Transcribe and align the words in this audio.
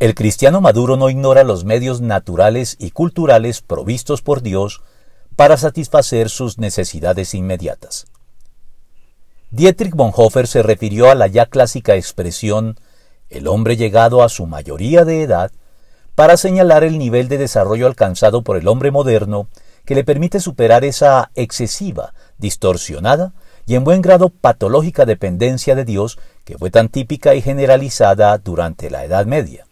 El 0.00 0.14
cristiano 0.14 0.60
maduro 0.60 0.96
no 0.96 1.10
ignora 1.10 1.42
los 1.42 1.64
medios 1.64 2.00
naturales 2.00 2.76
y 2.78 2.92
culturales 2.92 3.62
provistos 3.62 4.22
por 4.22 4.42
Dios 4.42 4.80
para 5.34 5.56
satisfacer 5.56 6.30
sus 6.30 6.56
necesidades 6.56 7.34
inmediatas. 7.34 8.06
Dietrich 9.50 9.94
Bonhoeffer 9.94 10.46
se 10.46 10.62
refirió 10.62 11.10
a 11.10 11.16
la 11.16 11.26
ya 11.26 11.46
clásica 11.46 11.96
expresión 11.96 12.78
el 13.28 13.48
hombre 13.48 13.76
llegado 13.76 14.22
a 14.22 14.28
su 14.28 14.46
mayoría 14.46 15.04
de 15.04 15.22
edad 15.22 15.50
para 16.14 16.36
señalar 16.36 16.84
el 16.84 16.96
nivel 16.96 17.26
de 17.26 17.38
desarrollo 17.38 17.88
alcanzado 17.88 18.42
por 18.42 18.56
el 18.56 18.68
hombre 18.68 18.92
moderno 18.92 19.48
que 19.84 19.96
le 19.96 20.04
permite 20.04 20.38
superar 20.38 20.84
esa 20.84 21.32
excesiva, 21.34 22.14
distorsionada 22.38 23.32
y 23.66 23.74
en 23.74 23.82
buen 23.82 24.00
grado 24.00 24.28
patológica 24.28 25.06
dependencia 25.06 25.74
de 25.74 25.84
Dios 25.84 26.20
que 26.44 26.56
fue 26.56 26.70
tan 26.70 26.88
típica 26.88 27.34
y 27.34 27.42
generalizada 27.42 28.38
durante 28.38 28.90
la 28.90 29.04
Edad 29.04 29.26
Media. 29.26 29.67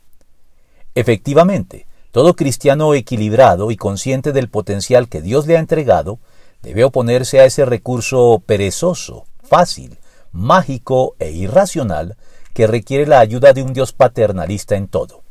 Efectivamente, 0.96 1.86
todo 2.10 2.34
cristiano 2.34 2.94
equilibrado 2.94 3.70
y 3.70 3.76
consciente 3.76 4.32
del 4.32 4.48
potencial 4.48 5.10
que 5.10 5.20
Dios 5.20 5.46
le 5.46 5.58
ha 5.58 5.60
entregado 5.60 6.20
debe 6.62 6.84
oponerse 6.84 7.38
a 7.38 7.44
ese 7.44 7.66
recurso 7.66 8.42
perezoso, 8.46 9.26
fácil, 9.42 9.98
mágico 10.32 11.14
e 11.18 11.32
irracional 11.32 12.16
que 12.54 12.66
requiere 12.66 13.06
la 13.06 13.20
ayuda 13.20 13.52
de 13.52 13.62
un 13.62 13.74
Dios 13.74 13.92
paternalista 13.92 14.74
en 14.74 14.88
todo. 14.88 15.22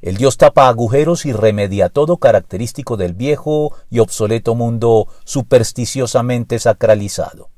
El 0.00 0.16
Dios 0.16 0.36
tapa 0.36 0.66
agujeros 0.66 1.26
y 1.26 1.32
remedia 1.32 1.88
todo 1.88 2.16
característico 2.16 2.96
del 2.96 3.14
viejo 3.14 3.72
y 3.88 4.00
obsoleto 4.00 4.56
mundo 4.56 5.06
supersticiosamente 5.22 6.58
sacralizado. 6.58 7.50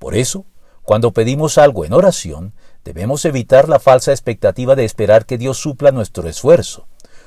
Por 0.00 0.16
eso, 0.16 0.44
cuando 0.86 1.12
pedimos 1.12 1.58
algo 1.58 1.84
en 1.84 1.92
oración, 1.92 2.54
debemos 2.84 3.26
evitar 3.26 3.68
la 3.68 3.78
falsa 3.78 4.12
expectativa 4.12 4.74
de 4.74 4.84
esperar 4.84 5.26
que 5.26 5.36
Dios 5.36 5.58
supla 5.58 5.92
nuestro 5.92 6.26
esfuerzo, 6.28 6.86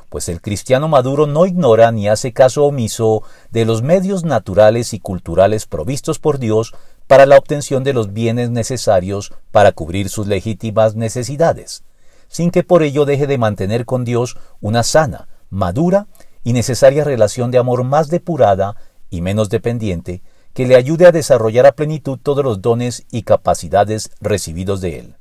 pues 0.09 0.27
el 0.29 0.41
cristiano 0.41 0.87
maduro 0.87 1.27
no 1.27 1.45
ignora 1.45 1.91
ni 1.91 2.09
hace 2.09 2.33
caso 2.33 2.65
omiso 2.65 3.21
de 3.51 3.65
los 3.65 3.83
medios 3.83 4.23
naturales 4.23 4.95
y 4.95 4.99
culturales 4.99 5.67
provistos 5.67 6.17
por 6.17 6.39
Dios 6.39 6.73
para 7.05 7.27
la 7.27 7.37
obtención 7.37 7.83
de 7.83 7.93
los 7.93 8.13
bienes 8.13 8.49
necesarios 8.49 9.31
para 9.51 9.73
cubrir 9.73 10.09
sus 10.09 10.25
legítimas 10.25 10.95
necesidades 10.95 11.83
sin 12.29 12.51
que 12.51 12.63
por 12.63 12.83
ello 12.83 13.05
deje 13.05 13.27
de 13.27 13.37
mantener 13.37 13.85
con 13.85 14.05
Dios 14.05 14.37
una 14.61 14.83
sana, 14.83 15.27
madura 15.49 16.07
y 16.43 16.53
necesaria 16.53 17.03
relación 17.03 17.51
de 17.51 17.57
amor 17.57 17.83
más 17.83 18.07
depurada 18.07 18.75
y 19.09 19.21
menos 19.21 19.49
dependiente, 19.49 20.21
que 20.59 20.67
le 20.67 20.75
ayude 20.75 21.05
a 21.05 21.13
desarrollar 21.13 21.65
a 21.67 21.71
plenitud 21.71 22.19
todos 22.21 22.43
los 22.43 22.61
dones 22.61 23.05
y 23.09 23.21
capacidades 23.21 24.11
recibidos 24.19 24.81
de 24.81 24.99
él. 24.99 25.15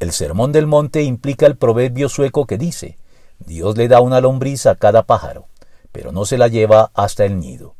El 0.00 0.10
Sermón 0.10 0.50
del 0.50 0.66
Monte 0.66 1.04
implica 1.04 1.46
el 1.46 1.56
proverbio 1.56 2.08
sueco 2.08 2.44
que 2.44 2.58
dice, 2.58 2.98
Dios 3.38 3.76
le 3.76 3.86
da 3.86 4.00
una 4.00 4.20
lombriz 4.20 4.66
a 4.66 4.74
cada 4.74 5.04
pájaro, 5.04 5.46
pero 5.92 6.10
no 6.10 6.24
se 6.24 6.38
la 6.38 6.48
lleva 6.48 6.90
hasta 6.92 7.24
el 7.24 7.38
nido. 7.38 7.76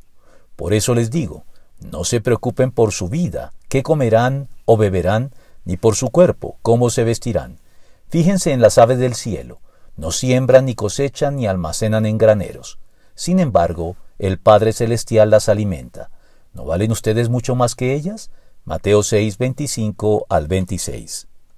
Por 0.54 0.72
eso 0.72 0.94
les 0.94 1.10
digo, 1.10 1.42
no 1.80 2.04
se 2.04 2.20
preocupen 2.20 2.70
por 2.70 2.92
su 2.92 3.08
vida, 3.08 3.52
qué 3.68 3.82
comerán 3.82 4.48
o 4.66 4.76
beberán, 4.76 5.32
ni 5.64 5.76
por 5.76 5.96
su 5.96 6.10
cuerpo, 6.10 6.58
cómo 6.62 6.90
se 6.90 7.02
vestirán. 7.02 7.58
Fíjense 8.08 8.52
en 8.52 8.60
las 8.60 8.78
aves 8.78 9.00
del 9.00 9.16
cielo, 9.16 9.58
no 9.96 10.12
siembran 10.12 10.66
ni 10.66 10.76
cosechan 10.76 11.34
ni 11.34 11.48
almacenan 11.48 12.06
en 12.06 12.18
graneros. 12.18 12.78
Sin 13.16 13.40
embargo, 13.40 13.96
el 14.20 14.38
Padre 14.38 14.72
Celestial 14.72 15.30
las 15.30 15.48
alimenta. 15.48 16.10
¿No 16.56 16.64
valen 16.64 16.90
ustedes 16.90 17.28
mucho 17.28 17.54
más 17.54 17.74
que 17.74 17.92
ellas? 17.92 18.30
Mateo 18.64 19.02
6, 19.02 19.36
25 19.36 20.24
al 20.30 20.48
26. 20.48 21.28